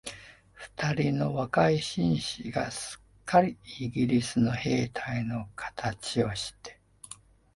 [0.77, 6.79] 二人の若い紳士が、すっかりイギリスの兵隊のかたちをして、